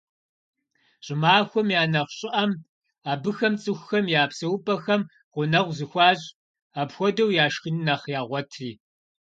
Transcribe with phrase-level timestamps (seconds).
[1.05, 2.51] ЩӀымахуэм я нэхъ щӀыӀэм
[3.11, 5.01] абыхэм цӀыхухэм я псэупӀэхэм
[5.33, 6.33] гъунэгъу зыхуащӀ,
[6.79, 8.71] апхуэдэу яшхын нэхъ ягъуэтри.